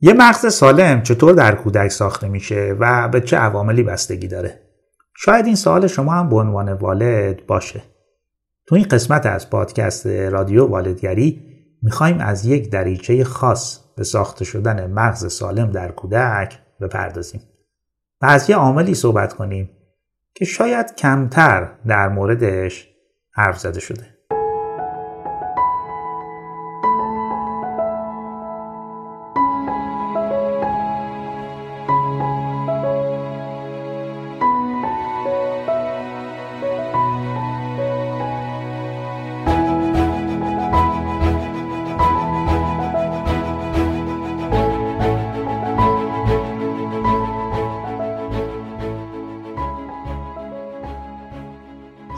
[0.00, 4.60] یه مغز سالم چطور در کودک ساخته میشه و به چه عواملی بستگی داره؟
[5.16, 7.82] شاید این سوال شما هم به عنوان والد باشه.
[8.66, 11.42] تو این قسمت از پادکست رادیو والدگری
[11.82, 17.40] می‌خوایم از یک دریچه خاص به ساخته شدن مغز سالم در کودک بپردازیم
[18.22, 19.70] و از یه عاملی صحبت کنیم
[20.34, 22.88] که شاید کمتر در موردش
[23.30, 24.15] حرف زده شده.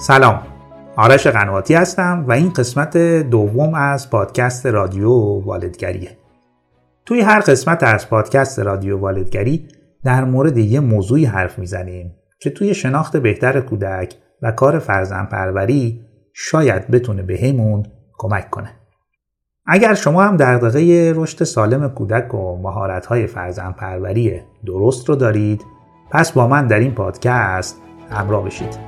[0.09, 0.43] سلام.
[0.97, 2.97] آرش قنواتی هستم و این قسمت
[3.31, 5.11] دوم از پادکست رادیو
[5.45, 6.19] والدگریه
[7.07, 9.69] توی هر قسمت از پادکست رادیو والدگری
[10.05, 16.01] در مورد یه موضوعی حرف می‌زنیم که توی شناخت بهتر کودک و کار فرزن پروری
[16.33, 17.87] شاید بتونه به همون
[18.19, 18.71] کمک کنه.
[19.67, 25.65] اگر شما هم دغدغه رشد سالم کودک و مهارت‌های فرزن پروری درست رو دارید
[26.11, 27.77] پس با من در این پادکست
[28.11, 28.88] همراه بشید.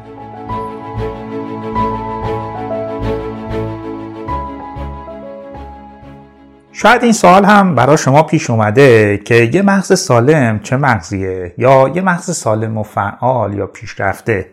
[6.82, 11.88] شاید این سوال هم برای شما پیش اومده که یه مغز سالم چه مغزیه یا
[11.94, 14.50] یه مغز سالم و فعال یا پیشرفته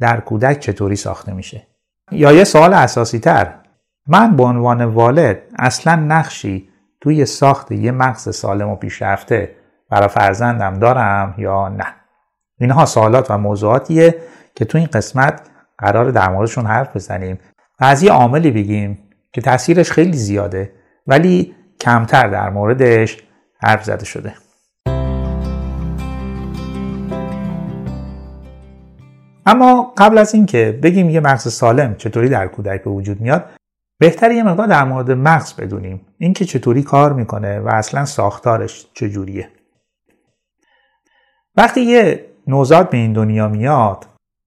[0.00, 1.66] در کودک چطوری ساخته میشه؟
[2.12, 3.54] یا یه سوال اساسی تر
[4.06, 6.68] من به عنوان والد اصلا نقشی
[7.00, 9.56] توی ساخت یه مغز سالم و پیشرفته
[9.90, 11.86] برای فرزندم دارم یا نه؟
[12.60, 14.14] اینها سوالات و موضوعاتیه
[14.54, 15.40] که تو این قسمت
[15.78, 17.38] قرار در موردشون حرف بزنیم
[17.80, 18.98] و از یه عاملی بگیم
[19.32, 20.72] که تاثیرش خیلی زیاده
[21.06, 23.16] ولی کمتر در موردش
[23.60, 24.34] حرف زده شده.
[29.46, 33.44] اما قبل از اینکه بگیم یه مغز سالم چطوری در کودک به وجود میاد
[33.98, 36.00] بهتر یه مقدار در مورد مغز بدونیم.
[36.18, 39.48] اینکه چطوری کار می‌کنه و اصلا ساختارش چجوریه.
[41.56, 44.06] وقتی یه نوزاد به این دنیا میاد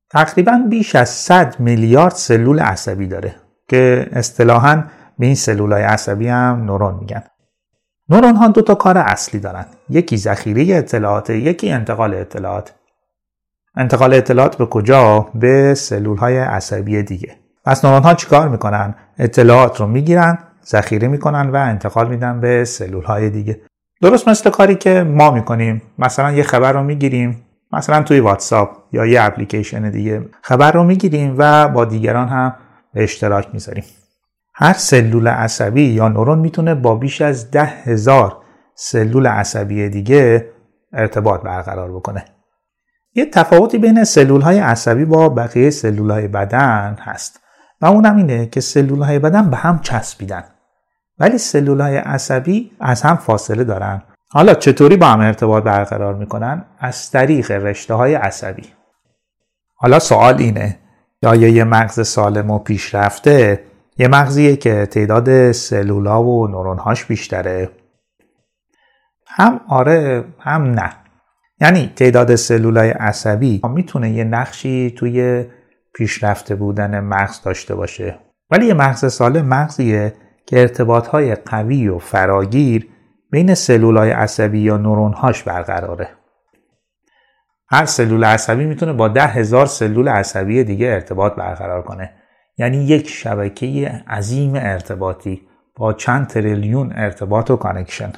[0.09, 3.35] تقریبا بیش از 100 میلیارد سلول عصبی داره
[3.67, 4.83] که اصطلاحاً
[5.19, 7.23] به این سلول های عصبی هم نورون میگن.
[8.09, 9.65] نورون ها دو تا کار اصلی دارن.
[9.89, 12.73] یکی ذخیره اطلاعات یکی انتقال اطلاعات.
[13.75, 17.35] انتقال اطلاعات به کجا؟ به سلول های عصبی دیگه.
[17.65, 23.03] پس نورون ها چیکار می‌کنن؟ اطلاعات رو می‌گیرن ذخیره می‌کنن و انتقال میدن به سلول
[23.03, 23.61] های دیگه.
[24.01, 25.81] درست مثل کاری که ما می‌کنیم.
[25.99, 27.43] مثلا یه خبر رو می‌گیریم.
[27.71, 32.55] مثلا توی واتساپ یا یه اپلیکیشن دیگه خبر رو می‌گیریم و با دیگران هم
[32.93, 33.83] به اشتراک می‌ذاریم.
[34.61, 38.37] هر سلول عصبی یا نورون می‌تونه با بیش از ده هزار
[38.75, 40.51] سلول عصبی دیگه
[40.93, 42.25] ارتباط برقرار بکنه.
[43.15, 47.39] یه تفاوتی بین سلول های عصبی با بقیه سلول های بدن هست
[47.81, 50.43] و اونم اینه که سلول های بدن به هم چسبیدن
[51.19, 56.65] ولی سلول های عصبی از هم فاصله دارن حالا چطوری با هم ارتباط برقرار می‌کنن؟
[56.79, 58.63] از طریق رشته های عصبی
[59.75, 60.79] حالا سوال اینه
[61.21, 63.70] یا یه مغز سالم و پیشرفته
[64.01, 67.69] یه مغزیه که تعداد سلولا و نورونهاش بیشتره.
[69.27, 70.93] هم آره هم نه.
[71.59, 75.45] یعنی تعداد سلولای عصبی می‌تونه یه نقشی توی
[75.93, 78.19] پیشرفته بودن مغز داشته باشه.
[78.51, 80.13] ولی یه مغز سالم مغزیه
[80.45, 82.89] که ارتباطهای قوی و فراگیر
[83.31, 86.09] بین سلولای عصبی یا نورونهاش برقراره.
[87.69, 92.20] هر سلول عصبی می‌تونه با ده هزار سلول عصبی دیگه ارتباط برقرار کنه.
[92.57, 95.41] یعنی یک شبکه عظیم ارتباطی
[95.75, 98.13] با چند تریلیون ارتباط و connection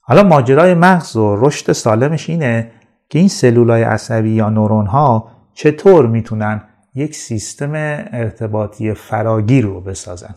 [0.00, 2.70] حالا ماجرای مغز و رشد سالمش اینه
[3.08, 6.62] که این سلولای عصبی یا نورون ها چطور می‌تونن
[6.94, 7.72] یک سیستم
[8.12, 10.34] ارتباطی فراگیر رو بسازن؟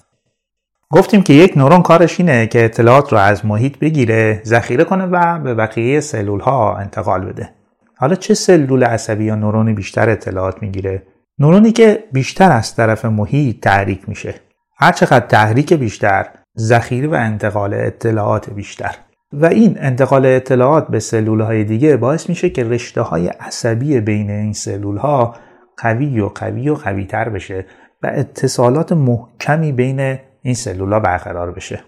[0.91, 5.40] گفتیم که یک نورون کارش اینه که اطلاعات رو از محیط بگیره ذخیره کنه و
[5.40, 7.50] به بقیه سلول ها انتقال بده.
[7.96, 11.03] حالا چه سلول عصبی یا نورونی بیشتر اطلاعات می‌گیره؟
[11.41, 14.36] نورونی که بیشتر از طرف محیط تحریک میشه.
[14.78, 16.26] هر چقدر تحریک بیشتر
[16.59, 18.96] ذخیره و انتقال اطلاعات بیشتر.
[19.34, 24.30] و این انتقال اطلاعات به سلول های دیگه باعث میشه که رشته های عصبی بین
[24.30, 25.36] این سلول ها
[25.78, 27.66] قوی و قوی و قوی تر بشه
[28.03, 31.84] و اتصالات محکمی بین این سلول ها برقرار بشه.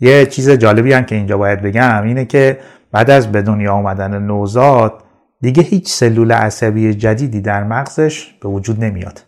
[0.00, 2.58] یه چیز جالبی هم که اینجا باید بگم اینه که
[2.92, 5.03] بعد از به دنیا آمدن نوزاد
[5.40, 9.22] دیگه هیچ سلول عصبی جدیدی در مغزش به وجود نمیاد.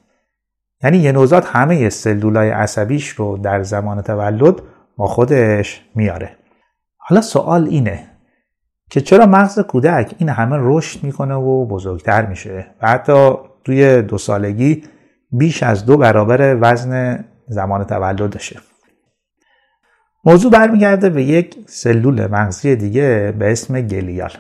[0.82, 4.62] یعنی یه نوزاد همه سلولای عصبیش رو در زمان تولد
[4.97, 6.37] با خودش میاره.
[6.97, 8.11] حالا سوال اینه
[8.91, 13.32] که چرا مغز کودک این همه رشد می‌کنه و بزرگتر میشه و حتی
[13.64, 14.82] توی دو سالگی
[15.32, 18.61] بیش از دو برابر وزن زمان تولدشه.
[20.25, 24.32] موضوع برمیگرده به یک سلول مغزی دیگه به اسم گلیال.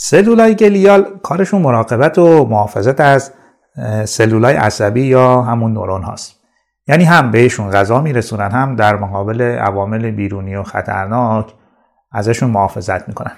[0.00, 3.32] سلول های گلیال کارشون مراقبت و محافظت از
[4.04, 6.34] سلول های عصبی یا همون نورون هاست.
[6.88, 11.54] یعنی هم بهشون غذا میرسونن هم در مقابل عوامل بیرونی و خطرناک
[12.12, 13.32] ازشون محافظت می‌کنن.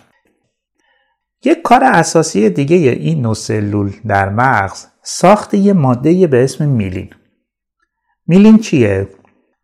[1.44, 7.10] یک کار اساسی دیگه این نوع سلول در مغز ساخت یه ماده به اسم میلین.
[8.26, 9.08] میلین چیه؟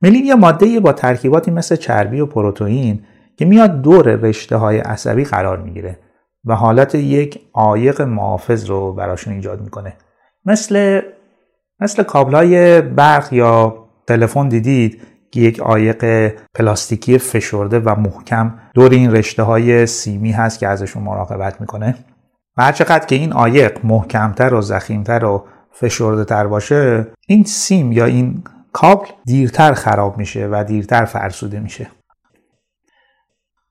[0.01, 3.05] میلین یه ماده با ترکیباتی مثل چربی و پروتئین
[3.39, 5.99] که میاد دور رشته های عصبی قرار می‌گیره.
[6.47, 9.97] و حالت یک عایق محافظ رو براشون ایجاد می‌کنه.
[10.45, 11.01] مثل
[11.81, 19.13] مثل کابلای برق یا تلفن دیدید که یک عایق پلاستیکی فشرده و محکم دور این
[19.13, 21.95] رشته های سیمی هست که ازشون مراقبت می‌کنه.
[22.57, 28.05] و هرچقدر که این عایق محکمتر و زخیمتر و فشرده تر باشه این سیم یا
[28.05, 31.91] این کابل دیرتر خراب میشه و دیرتر فرسوده میشه.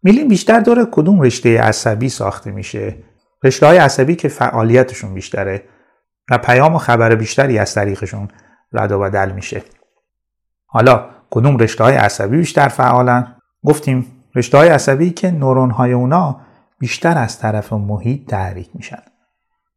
[0.05, 2.97] میلین بیشتر دور کدوم رشته عصبی ساخته میشه؟
[3.43, 5.63] رشته های عصبی که فعالیتشون بیشتره
[6.31, 8.27] و پیام و خبر بیشتری از طریقشون
[8.73, 9.63] رد و بدل میشه.
[10.65, 14.05] حالا کدوم رشته های عصبی بیشتر فعالن؟ گفتیم
[14.35, 16.41] رشته های عصبی که نورون های اونا
[16.79, 19.01] بیشتر از طرف محیط تحریک میشن.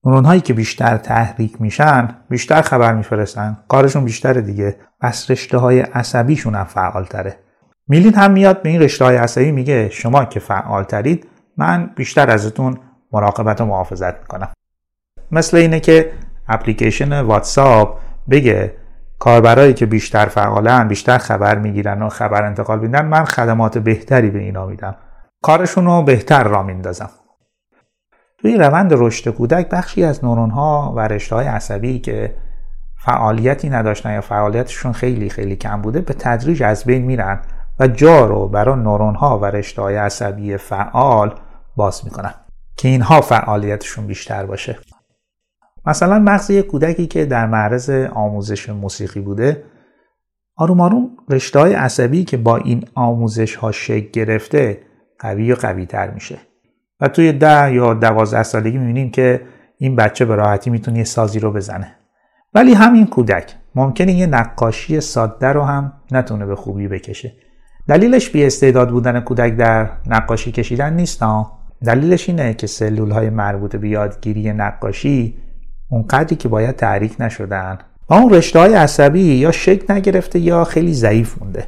[0.04, 3.58] نورون هایی که بیشتر تحریک میشن بیشتر خبر میفرستن.
[3.68, 4.76] کارشون بیشتره دیگه.
[5.02, 7.04] بس رشته های عصبیشون هم فعال
[7.88, 12.30] میلین هم میاد به این رشته های عصبی میگه شما که فعال ترید من بیشتر
[12.30, 12.78] ازتون
[13.12, 14.48] مراقبت و محافظت می‌کنم.
[15.30, 16.12] مثل اینه که
[16.48, 17.98] اپلیکیشن واتساپ
[18.30, 18.74] بگه
[19.18, 24.38] کاربرایی که بیشتر فعالن بیشتر خبر می‌گیرن و خبر انتقال میدن من خدمات بهتری به
[24.38, 24.96] اینا میدم.
[25.42, 27.10] کارشون رو بهتر را میندازم.
[28.38, 32.34] توی روند رشد کودک بخشی از نورون ها و رشته های عصبی که
[32.96, 37.40] فعالیتی نداشتن یا فعالیتشون خیلی خیلی کم بوده به تدریج از بین میرن.
[37.80, 41.34] و جا رو برای نورون ها و رشته های عصبی فعال
[41.76, 42.34] باز می‌کنن
[42.76, 44.78] که اینها فعالیتشون بیشتر باشه.
[45.86, 49.64] مثلا مغز یک کودکی که در معرض آموزش موسیقی بوده
[50.56, 54.80] آروم آروم رشته های عصبی که با این آموزش ها شکل گرفته
[55.18, 56.38] قوی و قوی تر میشه.
[57.00, 59.42] و توی ده یا دوازده سالگی می‌بینیم که
[59.78, 61.96] این بچه به راحتی می‌تونه یه سازی رو بزنه.
[62.54, 67.32] ولی همین کودک ممکنه یه نقاشی ساده رو هم نتونه به خوبی بکشه.
[67.88, 71.24] دلیلش بی استعداد بودن کودک در نقاشی کشیدن نیست
[71.84, 75.34] دلیلش اینه که سلول های مربوط به یادگیری نقاشی
[75.90, 77.78] اونقدری که باید تحریک نشدن.
[78.10, 81.64] و اون رشته های عصبی یا شکل نگرفته یا خیلی ضعیف مونده.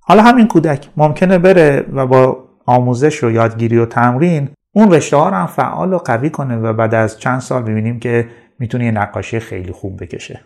[0.00, 5.28] حالا همین کودک ممکنه بره و با آموزش و یادگیری و تمرین اون رشته ها
[5.28, 8.28] رو هم فعال و قوی کنه و بعد از چند سال ببینیم که
[8.58, 10.40] می‌تونه نقاشی خیلی خوب بکشه.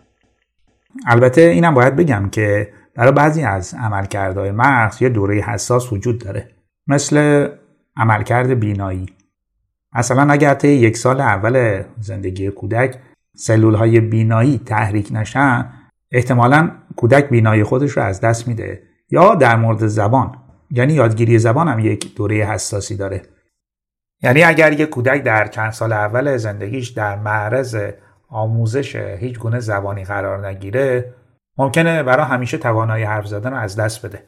[1.07, 2.69] البته اینم باید بگم که
[3.01, 6.47] برای بعضی از عملکردهای مغز یه دوره حساس وجود داره.
[6.87, 7.47] مثل
[7.97, 9.05] عملکرد بینایی.
[9.95, 12.95] مثلا اگر طی یک سال اول زندگی کودک
[13.35, 15.69] سلول های بینایی تحریک نشن
[16.11, 18.83] احتمالا کودک بینایی خودش رو از دست میده.
[19.09, 20.35] یا در مورد زبان.
[20.71, 23.21] یعنی یادگیری زبان هم یک دوره حساسی داره.
[24.23, 27.77] یعنی اگر یک کودک در چند سال اول زندگیش در معرض
[28.29, 31.13] آموزش هیچ گونه زبانی قرار نگیره
[31.61, 34.23] ممکنه برای همیشه توانایی حرف زدن رو از دست بده.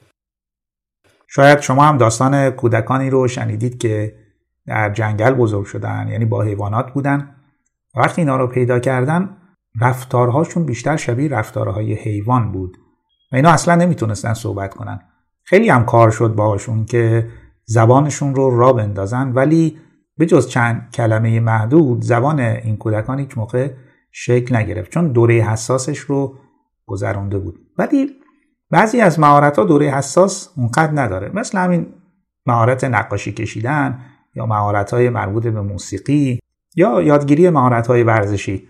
[1.27, 4.15] شاید شما هم داستان کودکانی رو شنیدید که
[4.65, 7.35] در جنگل بزرگ شدن یعنی با حیوانات بودن.
[7.95, 9.37] وقتی اینا رو پیدا کردن
[9.81, 12.77] رفتارهاشون بیشتر شبیه رفتارهای حیوان بود
[13.31, 14.99] و اینا اصلا نمی‌تونستن صحبت کنن.
[15.43, 17.29] خیلی هم کار شد باهاشون که
[17.65, 19.79] زبانشون رو را بندازن ولی
[20.17, 23.71] به جز چند کلمه محدود زبان این کودکان هیچ موقع
[24.11, 24.91] شکل نگرفت.
[24.91, 26.42] چون دوره حساسش رو
[26.85, 27.59] گذرونده بود.
[27.77, 28.11] ولی
[28.69, 31.31] بعضی از مهارت ها دوره حساس اونقدر نداره.
[31.33, 31.93] مثل همین
[32.45, 33.99] مهارت نقاشی کشیدن
[34.35, 36.39] یا مهارت های مربوط به موسیقی
[36.75, 38.67] یا یادگیری مهارت های ورزشی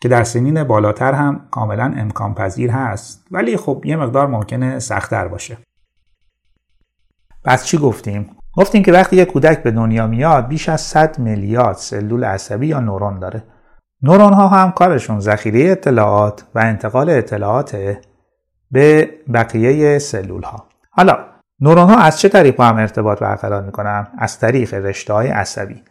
[0.00, 3.26] که در سنین بالاتر هم کاملا امکان پذیر هست.
[3.30, 5.58] ولی خب یه مقدار ممکنه سختتر باشه.
[7.44, 11.76] پس چی گفتیم؟ گفتیم که وقتی یک کودک به دنیا میاد بیش از 100 میلیارد
[11.76, 13.44] سلول عصبی یا نورون داره.
[14.02, 17.96] نورون ها هم کارشون ذخیره اطلاعات و انتقال اطلاعات
[18.70, 21.18] به بقیه سلول ها حالا
[21.60, 25.82] نورون ها از چه طریق با هم ارتباط برقرار می‌کنن؟ از طریق رشته های عصبی.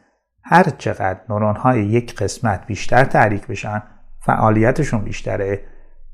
[0.43, 3.83] هر چقدر نورون های یک قسمت بیشتر تحریک بشن
[4.19, 5.61] فعالیتشون بیشتره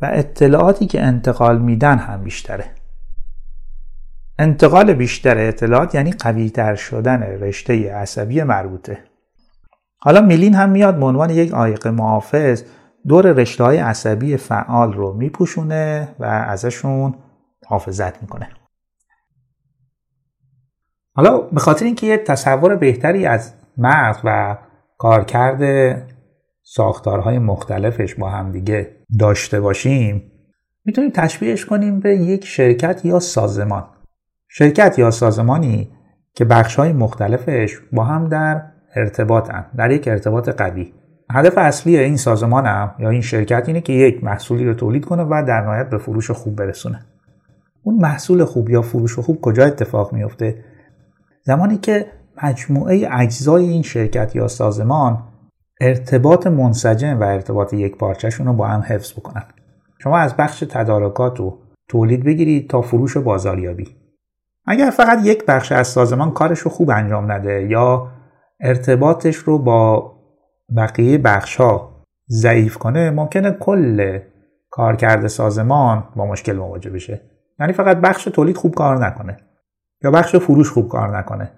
[0.01, 2.65] و اطلاعاتی که انتقال میدن هم بیشتره.
[4.39, 9.12] انتقال بیشتر اطلاعات یعنی قویتر شدن رشته عصبی مربوطه.
[10.03, 12.63] حالا میلین هم میاد به عنوان یک آیق محافظ
[13.07, 17.15] دور رشته های عصبی فعال رو میپوشونه و ازشون
[17.65, 18.50] حافظت می‌کنه.
[21.15, 24.57] حالا به خاطر اینکه یه تصور بهتری از مغز و
[24.98, 25.62] کارکرد
[26.63, 30.31] ساختارهای مختلفش با همدیگه داشته باشیم
[30.86, 33.86] می‌تونیم تشبیهش کنیم به یک شرکت یا سازمان.
[34.48, 35.91] شرکت یا سازمانی
[36.33, 40.93] که بخش های مختلفش با هم در ارتباطن در یک ارتباط قوی.
[41.31, 45.43] هدف اصلی این سازمان یا این شرکت اینه که یک محصولی رو تولید کنه و
[45.47, 47.00] در نهایت به فروش خوب برسونه.
[47.83, 50.63] اون محصول خوب یا فروش خوب کجا اتفاق میفته
[51.41, 52.05] زمانی که
[52.43, 55.23] مجموعه اجزای این شرکت یا سازمان
[55.81, 59.43] ارتباط منسجم و ارتباط یک پارچهشون رو با هم حفظ بکنن.
[60.03, 61.59] شما از بخش تدارکات و
[61.89, 63.88] تولید بگیرید تا فروش و بازاریابی.
[64.65, 68.07] اگر فقط یک بخش از سازمان کارش رو خوب انجام نده یا
[68.60, 70.13] ارتباطش رو با
[70.77, 74.19] بقیه بخش ها ضعیف کنه ممکنه کل
[74.69, 77.22] کارکرد سازمان با مشکل مواجه بشه.
[77.60, 79.38] یعنی فقط بخش تولید خوب کار نکنه
[80.03, 81.51] یا بخش فروش خوب کار نکنه.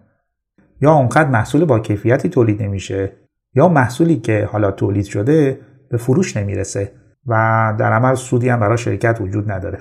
[0.81, 3.11] یا اونقدر محصول با کیفیتی تولید نمیشه
[3.53, 5.59] یا محصولی که حالا تولید شده
[5.89, 6.91] به فروش نمی‌رسه
[7.27, 7.33] و
[7.79, 9.79] در عمل سودی هم برای شرکت وجود نداره.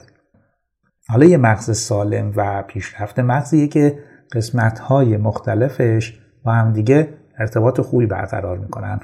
[1.09, 3.99] حالا یه مغز سالم و پیشرفت مغزیه که
[4.33, 7.08] قسمت های مختلفش با همدیگه
[7.38, 9.00] ارتباط خوبی برقرار می‌کنن.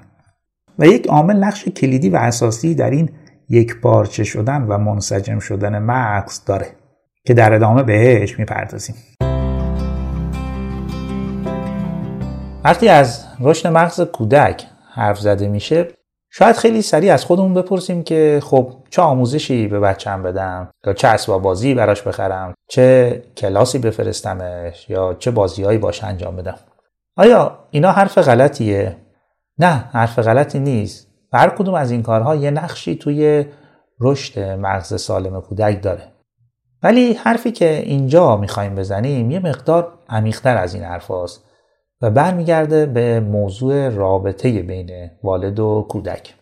[0.78, 3.10] و یک عامل نقش کلیدی و اساسی در این
[3.48, 6.66] یک پارچه شدن و منسجم شدن مغز داره
[7.24, 8.94] که در ادامه بهش می‌پردازیم.
[12.64, 15.88] وقتی از رشد مغز کودک حرف زده میشه
[16.32, 21.08] شاید خیلی سریع از خودمون بپرسیم که خب چه آموزشی به بچم بدم؟ یا چه
[21.08, 26.58] اسباب بازی براش بخرم؟ چه کلاسی بفرستمش؟ یا چه بازیهایی باش انجام بدم؟
[27.20, 28.96] آیا اینا حرف غلطیه؟
[29.58, 31.08] نه حرف غلطی نیست.
[31.32, 33.44] هر کدوم از این کارها یه نقشی توی
[34.00, 36.02] رشد مغز سالم کودک داره.
[36.82, 41.44] ولی حرفی که اینجا می‌خوایم بزنیم یه مقدار عمیقتر از این حرف هاست
[42.00, 46.34] و برمیگرده به موضوع رابطه بین والد و کودک.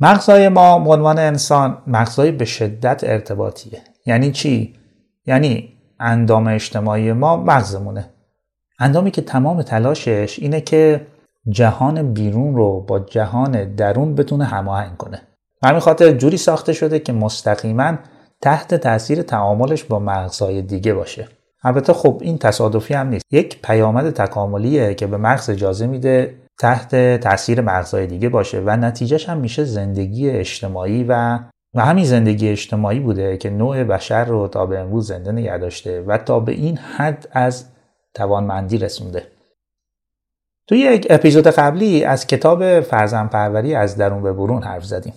[0.00, 3.80] مغزهای ما به عنوان انسان مغزهای به شدت ارتباطیه.
[4.06, 4.74] یعنی چی؟
[5.26, 8.11] یعنی اندام اجتماعی ما مغزمونه.
[8.82, 11.06] اندامی که تمام تلاشش اینه که
[11.48, 15.22] جهان بیرون رو با جهان درون بتونه هماهنگ کنه.
[15.64, 17.94] همین خاطر جوری ساخته شده که مستقیما
[18.40, 21.28] تحت تاثیر تعاملش با مغزهای دیگه باشه.
[21.64, 23.24] البته خب این تصادفی هم نیست.
[23.30, 29.28] یک پیامد تکاملیه که به مغز اجازه میده تحت تاثیر مغزهای دیگه باشه و نتیجهش
[29.28, 31.38] هم میشه زندگی اجتماعی و
[31.74, 36.02] و همین زندگی اجتماعی بوده که نوع بشر رو تا به امروز زنده نگه داشته
[36.02, 37.71] و تا به این حد از
[38.14, 39.26] توانمندی رسونده.
[40.66, 45.14] توی یک اپیزود قبلی از کتاب فرزن پروری از درون به برون حرف زدیم.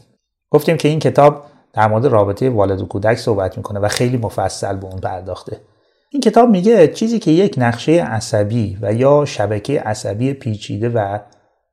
[0.50, 4.76] گفتیم که این کتاب در مورد رابطه والد و کودک صحبت می‌کنه و خیلی مفصل
[4.76, 5.62] به اون پرداخته.
[6.10, 11.20] این کتاب میگه چیزی که یک نقشه عصبی و یا شبکه عصبی پیچیده و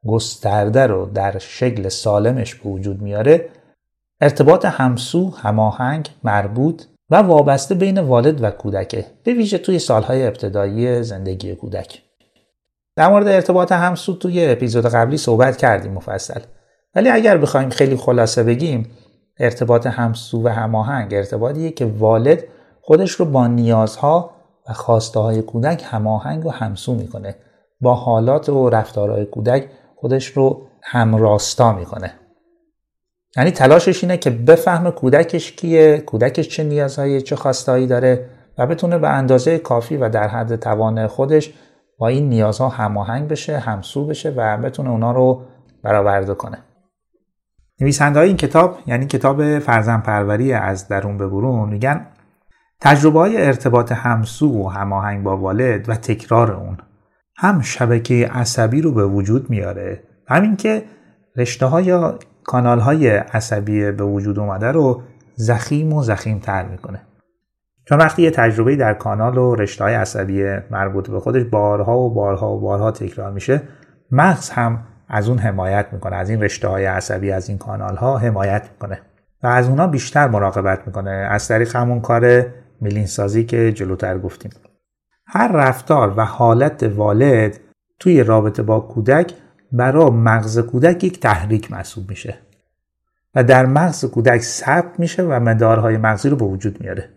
[0.06, 3.48] گسترده رو در شکل سالمش به وجود میاره
[4.20, 6.82] ارتباط همسو، هماهنگ، مربوط
[7.12, 12.02] و وابسته بین والد و کودکه به ویژه توی سالهای ابتدایی زندگی کودک.
[12.96, 16.40] در مورد ارتباط همسو توی اپیزود قبلی صحبت کردیم مفصل.
[16.94, 18.90] ولی اگر بخوایم خیلی خلاصه بگیم
[19.38, 22.44] ارتباط همسو و هماهنگ ارتباطیه که والد
[22.80, 24.30] خودش رو با نیازها
[24.68, 27.36] و خواسته های کودک هماهنگ و همسو می‌کنه.
[27.80, 32.14] با حالات و رفتارهای کودک خودش رو همراستا می‌کنه.
[33.36, 38.98] یعنی تلاشش اینه که بفهم کودکش کیه کودکش چه نیازهایی چه خواستهایی داره و بتونه
[38.98, 41.52] به اندازه کافی و در حد توان خودش
[41.98, 45.42] با این نیازها هماهنگ بشه همسو بشه و بتونه اونا رو
[45.82, 46.58] برآورده کنه.
[47.80, 52.06] نویسنده های این کتاب یعنی کتاب فرزن پروری از درون به برون میگن
[52.80, 56.78] تجربه های ارتباط همسو و هماهنگ با والد و تکرار اون
[57.36, 60.02] هم شبکه عصبی رو به وجود میاره.
[60.28, 60.84] همین که
[61.36, 65.02] رشته های یا کانال های عصبی به وجود اومده رو
[65.34, 67.00] زخیم و زخیم تر می‌کنه.
[67.84, 72.14] چون وقتی یه تجربه در کانال و رشته های عصبی مربوط به خودش بارها و
[72.14, 73.62] بارها و بارها تکرار میشه
[74.10, 78.18] مغز هم از اون حمایت می‌کنه از این رشته های عصبی از این کانال ها
[78.18, 79.00] حمایت می‌کنه.
[79.42, 81.10] و از اونا بیشتر مراقبت می‌کنه.
[81.10, 82.46] از طریق همون کار
[82.80, 84.50] میلین سازی که جلوتر گفتیم.
[85.26, 87.60] هر رفتار و حالت والد
[87.98, 89.34] توی رابطه با کودک
[89.72, 92.38] برای مغز کودک یک تحریک محسوب میشه
[93.34, 97.08] و در مغز کودک ثبت میشه و مدارهای مغزی رو به وجود میاره.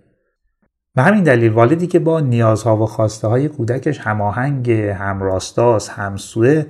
[0.95, 6.65] به همین دلیل والدی که با نیازها و خواسته های کودکش هماهنگ همراستاست همسوه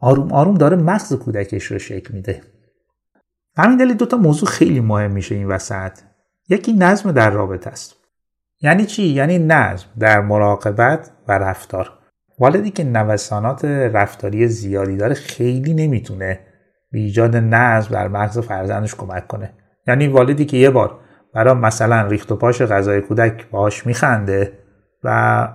[0.00, 2.40] آروم آروم داره مغز کودکش رو شکل میده.
[3.56, 5.98] همین دلیل دوتا موضوع خیلی مهم میشه این وسط.
[6.48, 7.94] یکی نظم در رابطه است.
[8.60, 11.99] یعنی چی؟ یعنی نظم در مراقبت و رفتار.
[12.40, 16.40] والدی که نوسانات رفتاری زیادی داره خیلی نمی‌تونه
[16.92, 19.52] به ایجاد نظم در مغز فرزندش کمک کنه.
[19.86, 20.98] یعنی والدی که یه بار
[21.34, 24.52] برای مثلا ریخت و پاش غذای کودک باهاش میخنده
[25.04, 25.48] و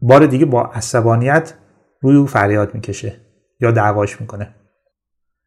[0.00, 1.54] بار دیگه با عصبانیت
[2.00, 3.16] روی او فریاد می‌کشه
[3.60, 4.54] یا دعواش می‌کنه.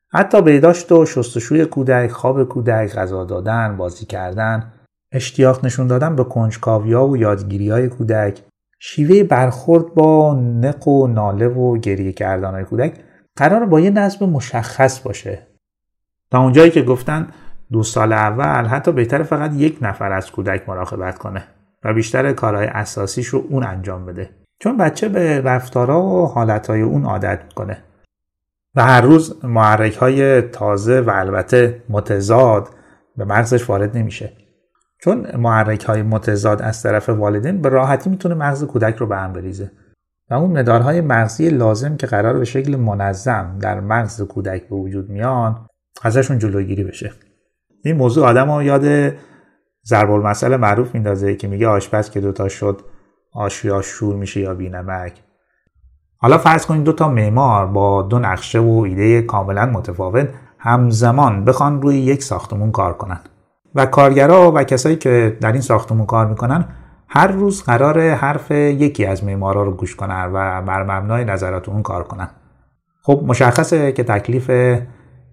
[0.09, 4.73] حتی بهداشت و شستشوی کودک خواب کودک غذا دادن بازی کردن
[5.11, 8.41] اشتیاق نشون دادن به کنجکاویا و یادگیری های کودک.
[8.79, 12.93] شیوه برخورد با نق و ناله و گریه کردن های کودک
[13.35, 15.47] قرار با یه نظم مشخص باشه.
[16.31, 17.27] تا اونجایی که گفتن
[17.71, 21.43] دو سال اول حتی بهتر فقط یک نفر از کودک مراقبت کنه
[21.83, 24.29] و بیشتر کارهای اساسیش رو اون انجام بده.
[24.59, 27.83] چون بچه به رفتارها و حالتهای اون عادت می‌کنه.
[28.75, 32.69] و هر روز محرک های تازه و البته متضاد
[33.17, 34.33] به مغزش وارد نمیشه.
[34.99, 39.33] چون محرک های متضاد از طرف والدین به راحتی می‌تونه مغز کودک رو به هم
[39.33, 39.71] بریزه.
[40.29, 45.09] و اون مدارهای مغزی لازم که قرار به شکل منظم در مغز کودک به وجود
[45.09, 45.65] میان
[46.01, 47.11] ازشون جلوگیری بشه.
[47.83, 49.13] این موضوع آدم ها یاد
[49.85, 52.81] ضرب المثل معروف میندازه که میگه آشپز که دوتا شد
[53.33, 55.23] آشیا شور میشه یا بینمک.
[56.17, 61.81] حالا فرض کنید دو تا معمار با دو نقشه و ایده کاملا متفاوت همزمان بخوان
[61.81, 63.19] روی یک ساختمون کار کنن.
[63.75, 66.65] و کارگرا و کسایی که در این ساختمون کار می‌کنن
[67.09, 71.81] هر روز قرار حرف یکی از معمارا رو گوش کنن و بر مبنای نظرات اون
[71.81, 72.29] کار کنن.
[73.03, 74.49] خب مشخصه که تکلیف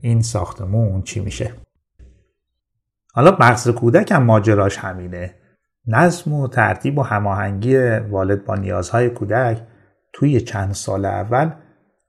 [0.00, 1.54] این ساختمون چی میشه.
[3.14, 5.34] حالا مغز کودک هم ماجراش همینه.
[5.86, 9.62] نظم و ترتیب و هماهنگی والد با نیازهای کودک
[10.12, 11.50] توی چند سال اول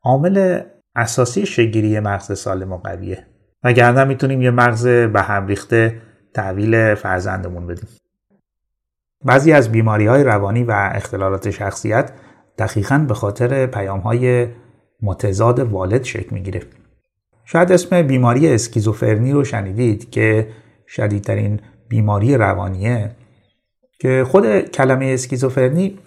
[0.03, 0.61] عامل
[0.95, 3.27] اساسی شگیری مغز سالم و قویه.
[3.63, 6.01] وگرنه می‌تونیم یه مغز به هم ریخته
[6.35, 7.87] تحویل فرزندمون بدیم.
[9.25, 12.11] بعضی از بیماری های روانی و اختلالات شخصیت
[12.57, 14.47] دقیقا به خاطر پیام های
[15.01, 16.61] متضاد والد شکل می‌گیره.
[17.45, 20.47] شاید اسم بیماری اسکیزوفرنی رو شنیدید که
[20.87, 23.11] شدیدترین بیماری روانیه
[23.99, 25.99] که خود کلمه اسکیزوفرنی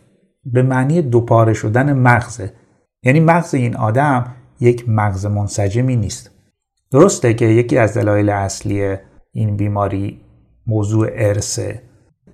[0.44, 2.52] به معنی دوپاره شدن مغزه
[3.02, 6.30] یعنی مغز این آدم یک مغز منسجمی نیست.
[6.90, 8.96] درسته که یکی از دلایل اصلی
[9.38, 10.20] این بیماری
[10.66, 11.83] موضوع ارسه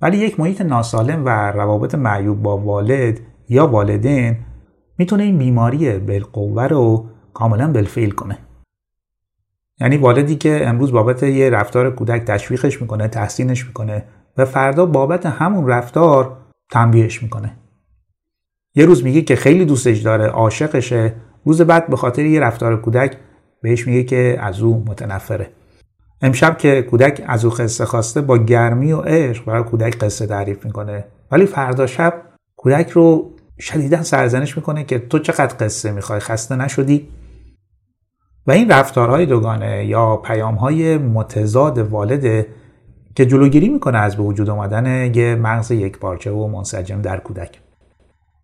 [0.01, 4.37] ولی یک محیط ناسالم و روابط معیوب با والد یا والدین
[4.97, 8.37] می‌تونه این بیماری بالقوه رو کاملا بالفعل کنه.
[9.79, 14.03] یعنی والدی که امروز بابت یه رفتار کودک تشویقش می‌کنه تحسینش می‌کنه
[14.37, 16.37] و فردا بابت همون رفتار
[16.71, 17.57] تنبیهش می‌کنه.
[18.75, 21.13] یه روز میگه که خیلی دوستش داره عاشقشه.
[21.45, 23.17] روز بعد به خاطر یه رفتار کودک
[23.61, 25.49] بهش میگه که از او متنفره.
[26.21, 30.65] امشب که کودک از او قصه خواسته با گرمی و عشق برای کودک قصه تعریف
[30.65, 31.05] می‌کنه.
[31.31, 32.13] ولی فردا شب
[32.55, 37.07] کودک رو شدیدا سرزنش می‌کنه که تو چقدر قصه می‌خوای؟ خسته نشدی؟
[38.47, 42.47] و این رفتارهای دوگانه یا پیامهای متضاد والده
[43.15, 47.59] که جلوگیری می‌کنه از به وجود آمدن یه مغز یک پارچه و منسجم در کودک.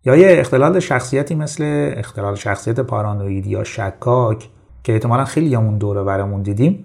[0.04, 4.48] یا یه اختلال شخصیتی مثل اختلال شخصیت پارانویدی یا شکاک
[4.82, 6.84] که احتمالا خیلی همون دوره برامون دیدیم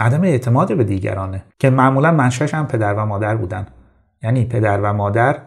[0.00, 3.66] عدم اعتماد به دیگرانه که معمولا منشش هم پدر و مادر بودن.
[4.22, 5.38] یعنی پدر و مادر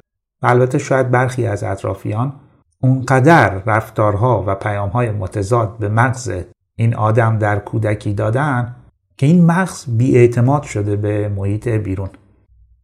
[0.42, 2.34] و البته شاید برخی از اطرافیان
[2.82, 6.32] اونقدر رفتارها و پیامهای متضاد به مغز
[6.76, 8.76] این آدم در کودکی دادن
[9.18, 12.10] که این مغز بیاعتماد شده به محیط بیرون.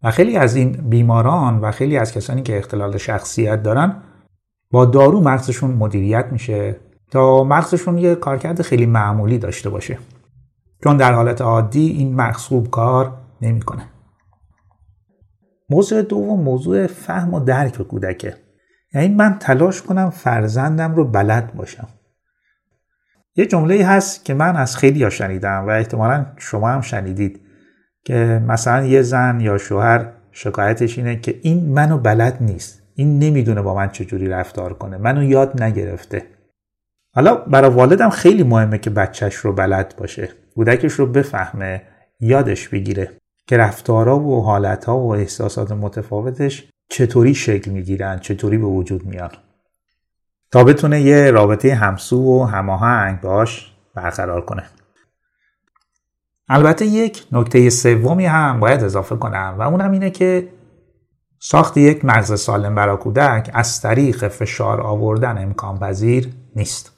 [0.03, 3.95] و خیلی از این بیماران و خیلی از کسانی که اختلال شخصیت دارن
[4.71, 6.75] با دارو مغزشون مدیریت میشه
[7.11, 9.97] تا مغزشون یه کارکرد خیلی معمولی داشته باشه.
[10.83, 13.83] چون در حالت عادی این مغز خوب کار نمی‌کنه.
[15.69, 18.35] موضوع دوم موضوع فهم و درک کودکه.
[18.93, 21.87] یعنی من تلاش کنم فرزندم رو بلد باشم.
[23.35, 27.41] یه جمله هست که من از خیلی ها شنیدم و احتمالا شما هم شنیدید
[28.05, 32.83] که مثلا یه زن یا شوهر شکایتش اینه که این منو بلد نیست.
[32.95, 34.97] این نمی‌دونه با من چجوری رفتار کنه.
[34.97, 36.25] منو یاد نگرفته.
[37.15, 40.29] حالا برای والدم خیلی مهمه که بچهش رو بلد باشه.
[40.55, 41.81] کودکش رو بفهمه
[42.19, 43.11] یادش بگیره
[43.47, 49.31] که رفتارها و حالتها و احساسات متفاوتش چطوری شکل می‌گیرن چطوری به وجود میان
[50.51, 54.63] تا بتونه یه رابطه همسو و هماهنگ باش برقرار کنه.
[56.49, 60.47] البته یک نکته سومی هم باید اضافه کنم و اونم اینه که
[61.39, 66.91] ساخت یک مغز سالم برای کودک از طریق فشار آوردن امکان پذیر نیست.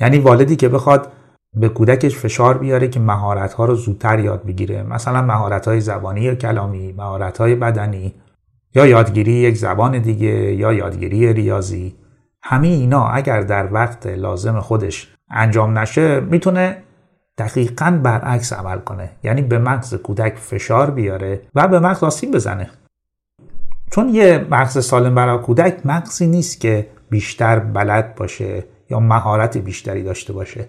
[0.00, 1.12] یعنی والدی که بخواد
[1.54, 4.82] به کودکش فشار بیاره که مهارت ها رو زودتر یاد بگیره.
[4.82, 8.14] مثلا مهارت های زبانی یا کلامی مهارت های بدنی
[8.74, 11.96] یا یادگیری یک زبان دیگه یا یادگیری ریاضی.
[12.42, 16.82] همه اینا اگر در وقت لازم خودش انجام نشه می‌تونه
[17.38, 19.10] دقیقا برعکس عمل کنه.
[19.22, 22.70] یعنی به مغز کودک فشار بیاره و به مغز آسیب بزنه.
[23.90, 30.02] چون یه مغز سالم برای کودک مغزی نیست که بیشتر بلد باشه یا مهارت بیشتری
[30.02, 30.68] داشته باشه.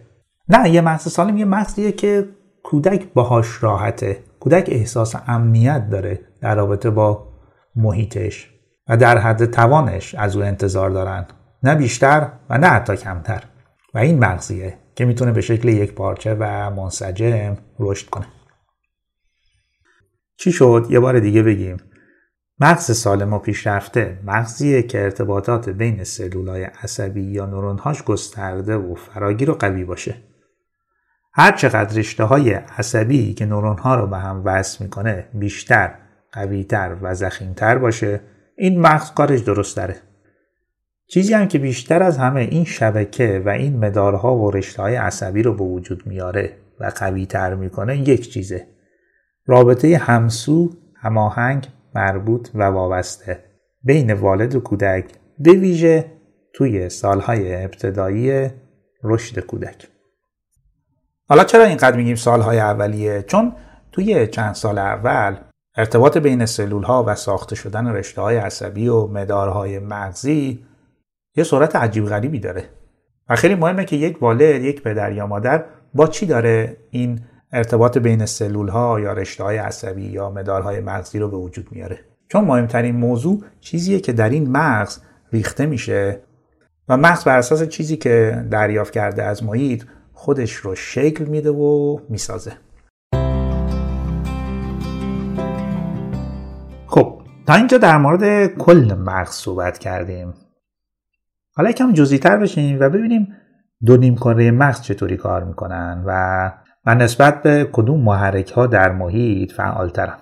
[0.49, 2.29] نه یه مغز سالم یه مغزیه که
[2.63, 4.23] کودک باهاش راحته.
[4.39, 7.27] کودک احساس امنیت داره در رابطه با
[7.75, 8.49] محیطش
[8.88, 11.27] و در حد توانش از او انتظار دارن.
[11.63, 13.43] نه بیشتر و نه حتی کمتر.
[13.93, 18.25] و این مغزیه که می‌تونه به شکل یک پارچه و منسجم رشد کنه.
[20.38, 21.77] چی شد؟ یه بار دیگه بگیم.
[22.59, 29.51] مغز سالم و پیشرفته مغزیه که ارتباطات بین سلولای عصبی یا نورونهاش گسترده و فراگیر
[29.51, 30.28] و قوی باشه.
[31.33, 35.95] هر چقدر رشته های عصبی که نورونها رو به هم وصل می‌کنه بیشتر
[36.31, 38.21] قویتر و زخیمتر باشه
[38.57, 39.95] این مغز کارش درست داره
[41.07, 45.43] چیزی هم که بیشتر از همه این شبکه و این مدارها و رشته های عصبی
[45.43, 48.67] رو به وجود میاره و قوی تر می‌کنه یک چیزه.
[49.45, 53.43] رابطه همسو هماهنگ مربوط و وابسته.
[53.83, 55.05] بین والد و کودک
[55.39, 56.05] به ویژه
[56.53, 58.49] توی سالهای ابتدایی
[59.03, 59.87] رشد کودک.
[61.29, 63.55] حالا چرا اینقدر میگیم سالهای اولیه؟ چون
[63.91, 65.35] توی چند سال اول
[65.77, 70.65] ارتباط بین سلول ها و ساخته شدن رشته های عصبی و مدارهای مغزی
[71.35, 72.69] یه سرعت عجیب غریبی داره.
[73.29, 77.19] و خیلی مهمه که یک والد یک پدر یا مادر با چی داره این
[77.53, 81.99] ارتباط بین سلول ها یا رشته های عصبی یا مدارهای مغزی رو به وجود میاره؟
[82.27, 84.99] چون مهمترین موضوع چیزیه که در این مغز
[85.33, 86.19] ریخته میشه
[86.87, 89.83] و مغز بر اساس چیزی که دریافت کرده از محیط
[90.19, 92.51] خودش رو شکل میده و می‌سازه.
[96.88, 100.34] خب تا اینجا در مورد کل مغز صحبت کردیم.
[101.55, 103.27] حالا یکم جزئی‌تر بشیم و ببینیم
[103.86, 106.51] دو نیم کاره مغز چطوری کار می‌کنن و
[106.86, 110.19] من نسبت به کدوم محرک ها در محیط فعالترم.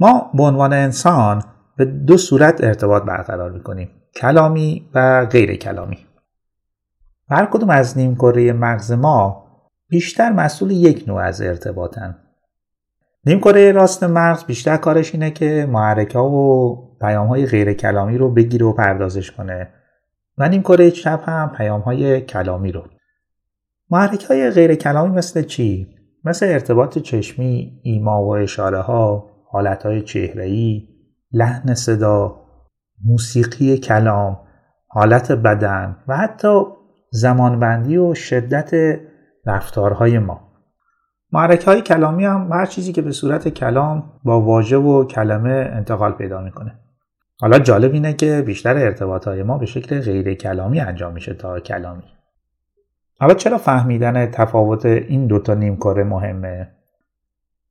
[0.00, 1.42] ما به عنوان انسان
[1.76, 6.06] به دو صورت ارتباط برقرار می‌کنیم کلامی و غیر کلامی
[7.28, 9.44] هر کدوم از نیم کره مغز ما
[9.88, 12.18] بیشتر مسئول یک نوع از ارتباطن
[13.26, 18.18] نیم کره راست مغز بیشتر کارش اینه که محرک ها و پیام های غیر کلامی
[18.18, 19.68] رو بگیره و پردازش کنه
[20.38, 22.84] و نیم کره چپ هم پیام های کلامی رو
[23.90, 25.88] محرک های غیر کلامی مثل چی؟
[26.24, 30.88] مثل ارتباط چشمی، ایما و اشاره ها، حالت های چهرهی،
[31.32, 32.40] لحن صدا،
[33.04, 34.40] موسیقی کلام،
[34.86, 36.64] حالت بدن و حتی
[37.14, 39.00] زمانبندی و شدت
[39.46, 40.40] رفتارهای ما.
[41.32, 46.12] محرک های کلامی هم هر چیزی که به صورت کلام با واژه و کلمه انتقال
[46.12, 46.78] پیدا می‌کنه.
[47.40, 51.60] حالا جالب اینه که بیشتر ارتباط های ما به شکل غیر کلامی انجام میشه تا
[51.60, 52.04] کلامی.
[53.18, 56.68] حالا چرا فهمیدن تفاوت این دوتا نیمکاره مهمه؟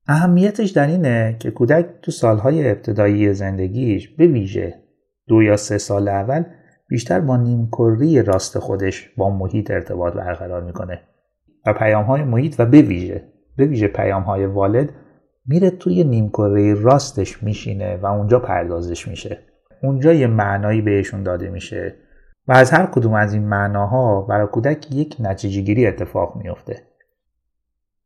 [0.08, 4.84] اهمیتش در اینه که کودک تو سالهای ابتدایی زندگیش به ویژه
[5.28, 6.44] دو یا سه سال اول
[6.90, 11.02] بیشتر با نیمکره راست خودش با محیط ارتباط برقرار می‌کنه
[11.68, 13.24] و پیام های محیط و به ویژه
[13.58, 14.90] به ویژه پیام های والد
[15.46, 19.40] میره توی نیمکره راستش میشینه و اونجا پردازش میشه.
[19.84, 21.96] اونجا یه معنایی بهشون داده میشه
[22.48, 26.84] و از هر کدوم از این معناها برای کودک یک نتیجه گیری اتفاق میفته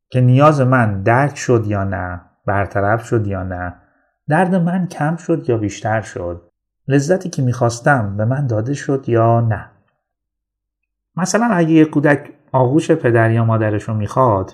[0.10, 3.76] که نیاز من درک شد یا نه برطرف شد یا نه
[4.28, 6.47] درد من کم شد یا بیشتر شد
[6.88, 9.70] لذتی که می‌خواستم به من داده شد یا نه.
[11.16, 14.54] مثلا اگه یک کودک آغوش پدر یا مادرش رو می‌خواد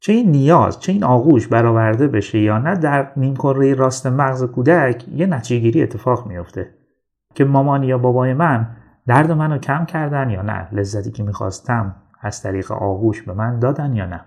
[0.00, 5.04] چه این نیاز چه این آغوش برآورده بشه یا نه در نیمکره راست مغز کودک
[5.08, 6.74] یه نتیجهگیری اتفاق میفته
[7.34, 12.42] که مامان یا بابای من درد منو کم کردن یا نه لذتی که می‌خواستم از
[12.42, 14.24] طریق آغوش به من دادن یا نه.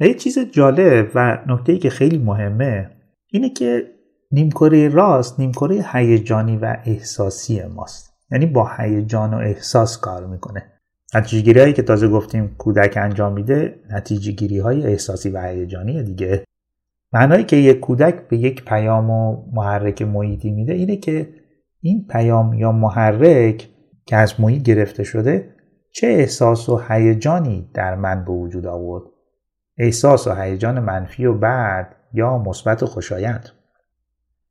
[0.00, 2.90] یه چیز جالب و نکته که خیلی مهمه
[3.26, 3.86] اینه که
[4.32, 8.12] نیمکره راست نیمکره هیجانی و احساسی ماست.
[8.30, 10.62] یعنی با هیجان و احساس کار می‌کنه.
[11.14, 16.44] نتیجه هایی که تازه گفتیم کودک انجام میده نتیجه گیری های احساسی و هیجانی دیگه.
[17.12, 21.28] معنایی که یک کودک به یک پیام و محرک محیطی میده اینه که
[21.80, 23.68] این پیام یا محرک
[24.06, 25.54] که از محیط گرفته شده
[25.92, 29.04] چه احساس و هیجانی در من به وجود آورد؟
[29.78, 33.48] احساس و هیجان منفی و بعد یا مثبت و خوشایند؟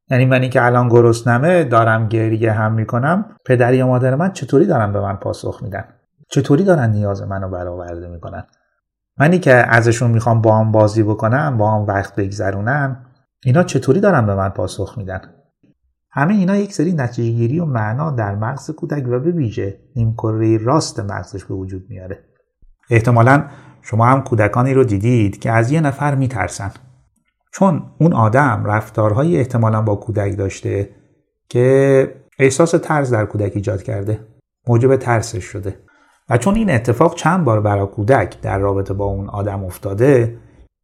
[0.09, 4.93] یعنی منی که الان گرسنمه دارم گریه هم می‌کنم پدر یا مادر من چطوری دارن
[4.93, 5.83] به من پاسخ میدن؟
[6.29, 8.43] چطوری دارن نیاز منو برآورده می‌کنن؟
[9.19, 13.05] منی که ازشون می‌خوام با هم بازی بکنم با هم وقت بگذرونم
[13.45, 15.21] اینا چطوری دارن به من پاسخ میدن؟
[16.11, 20.99] همه اینا یک سری نتیجهگیری و معنا در مغز کودک و به ویژه نیمکره راست
[20.99, 22.19] مغزش به وجود میاره.
[22.89, 23.43] احتمالا
[23.81, 26.71] شما هم کودکانی رو دیدید که از یه نفر میترسن.
[27.51, 30.89] چون اون آدم رفتارهایی احتمالا با کودک داشته
[31.49, 34.19] که احساس ترس در کودک ایجاد کرده
[34.67, 35.79] موجب ترسش شده.
[36.29, 40.37] و چون این اتفاق چند بار برای کودک در رابطه با اون آدم افتاده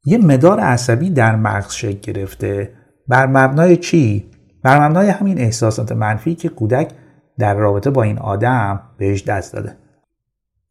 [0.06, 2.71] یه مدار عصبی در مغز شکل گرفته.
[3.08, 4.32] بر مبنای چی؟
[4.63, 6.91] بر مبنای همین احساسات منفی که کودک
[7.39, 9.78] در رابطه با این آدم بهش دست داده.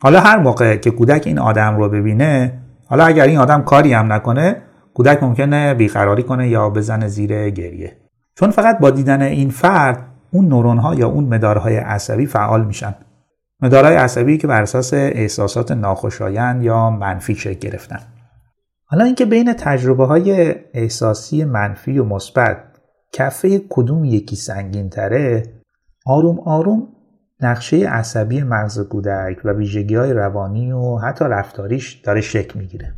[0.02, 4.12] حالا هر موقع که کودک این آدم رو ببینه حالا اگر این آدم کاری هم
[4.12, 4.62] نکنه
[4.94, 7.96] کودک ممکنه بیقراری کنه یا بزنه زیر گریه.
[8.34, 12.94] چون فقط با دیدن این فرد اون نورون ها یا اون مدارهای عصبی فعال میشن.
[13.60, 18.00] مدارهای عصبی که بر اساس احساسات ناخوشایند یا منفی شکل گرفتن.
[18.84, 22.58] حالا اینکه بین تجربه های احساسی منفی و مثبت
[23.12, 25.42] کفه کدوم یکی سنگین تره
[26.06, 26.88] آروم آروم
[27.40, 32.94] نقشه عصبی مغز کودک و ویژگی های روانی و حتی رفتاریش داره شکل می‌گیره.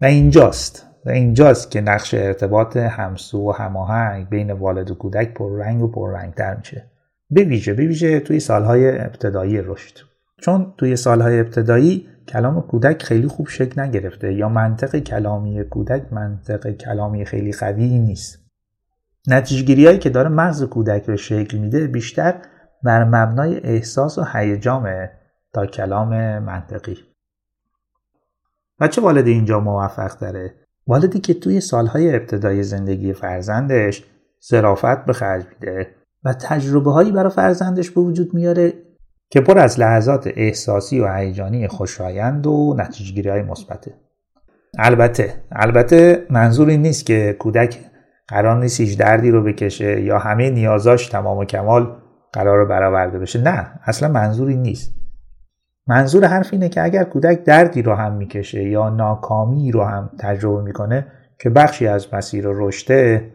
[0.00, 0.86] و اینجاست.
[1.06, 6.56] و اینجاست که نقش ارتباط همسو و هماهنگ بین والد و کودک پررنگ و پررنگتر
[6.56, 6.90] میشه.
[7.30, 9.98] به ویژه به ویژه توی سالهای ابتدایی رشد.
[10.40, 16.70] چون توی سالهای ابتدایی کلام کودک خیلی خوب شکل نگرفته یا منطق کلامی کودک منطق
[16.70, 18.38] کلامی خیلی قوی نیست.
[19.28, 22.34] نتیجگیری هایی که داره مغز کودک رو شکل میده بیشتر
[22.82, 25.08] بر مبنای احساس و هیجان
[25.52, 26.96] تا کلام منطقی.
[28.80, 30.54] و چه والدی اینجا موفق داره؟
[30.86, 34.04] والدی که توی سالهای ابتدای زندگی فرزندش
[34.48, 35.86] ظرافت به خرج میده
[36.24, 38.72] و تجربه هایی برای فرزندش به وجود میاره
[39.30, 43.94] که پر از لحظات احساسی و هیجانی خوشایند و نتیجگیری های مثبته.
[44.78, 47.78] البته البته منظور این نیست که کودک
[48.28, 51.96] قرار نیست هیچ دردی رو بکشه یا همه نیازاش تمام و کمال
[52.32, 53.42] قرار برآورده بشه.
[53.42, 55.03] نه اصلا منظور این نیست.
[55.86, 60.62] منظور حرف اینه که اگر کودک دردی رو هم می‌کشه یا ناکامی رو هم تجربه
[60.62, 61.06] می‌کنه
[61.38, 63.30] که بخشی از مسیر رشته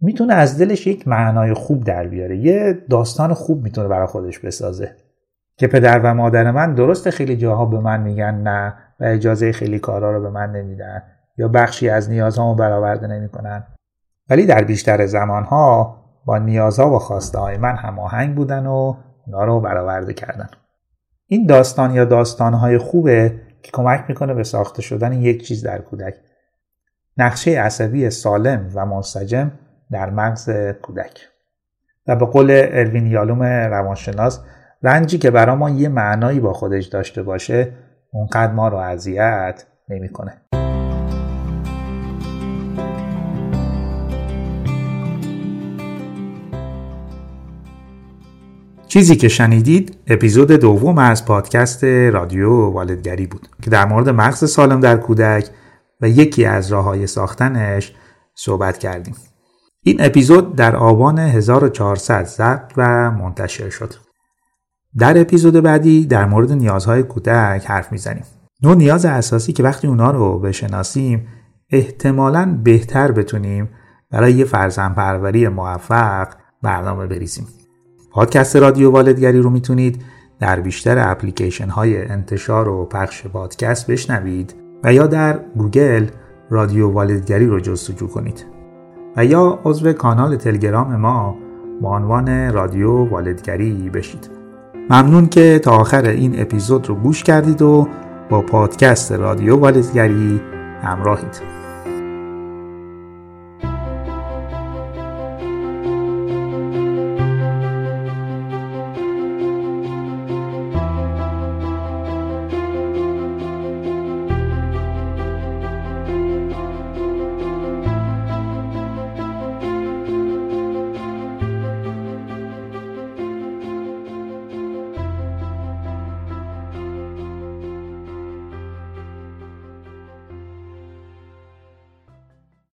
[0.00, 2.36] می‌تونه از دلش یک معنای خوب در بیاره.
[2.36, 4.96] یه داستان خوب می‌تونه برای خودش بسازه.
[5.56, 9.78] که پدر و مادر من درست خیلی جاها به من میگن نه و اجازه خیلی
[9.78, 11.02] کارا رو به من نمیدن
[11.38, 13.64] یا بخشی از نیازهامو برآورده نمی‌کنن.
[14.30, 18.94] ولی در بیشتر زمانها با نیازها و خواسته های من هماهنگ بودن و
[19.26, 20.48] اونا رو برآورده کردن.
[21.32, 26.14] این داستان یا داستانهای خوبه که کمک می‌کنه به ساخته شدن یک چیز در کودک
[27.16, 29.50] نقشه عصبی سالم و منسجم
[29.90, 30.50] در مغز
[30.82, 31.28] کودک
[32.06, 34.40] و به قول اروین یالوم روانشناس
[34.82, 37.72] رنجی که برای ما یه معنایی با خودش داشته باشه
[38.10, 40.51] اونقدر ما رو اذیت نمی‌کنه.
[48.92, 54.80] چیزی که شنیدید اپیزود دوم از پادکست رادیو والدگری بود که در مورد مغز سالم
[54.80, 55.48] در کودک
[56.00, 57.92] و یکی از راه های ساختنش
[58.34, 59.14] صحبت کردیم.
[59.82, 63.94] این اپیزود در آبان 1400 ضبط و منتشر شد.
[64.98, 68.24] در اپیزود بعدی در مورد نیازهای کودک حرف می‌زنیم.
[68.62, 71.28] نوع نیاز اساسی که وقتی اونا رو بشناسیم
[71.70, 73.68] احتمالا بهتر بتونیم
[74.10, 76.28] برای یه فرزن پروری موفق
[76.62, 77.46] برنامه بریزیم.
[78.12, 80.02] پادکست رادیو والدگری رو می‌تونید
[80.40, 86.06] در بیشتر اپلیکیشن های انتشار و پخش پادکست بشنوید و یا در گوگل
[86.50, 88.46] رادیو والدگری رو جستجو کنید.
[89.16, 91.36] و یا عضو کانال تلگرام ما
[91.80, 94.30] با عنوان رادیو والدگری بشید.
[94.90, 97.88] ممنون که تا آخر این اپیزود رو گوش کردید و
[98.30, 100.40] با پادکست رادیو والدگری
[100.82, 101.61] همراهید.